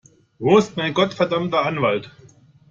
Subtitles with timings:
[0.39, 2.09] Wo ist mein gottverdammter Anwalt?